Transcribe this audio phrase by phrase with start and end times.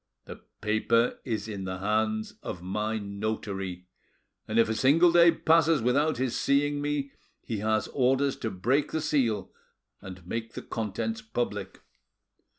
[0.25, 3.85] The paper is in the hands of my notary,
[4.47, 7.11] and if a single day passes without his seeing me
[7.43, 9.51] he has orders to break the seal
[10.01, 11.81] and make the contents public.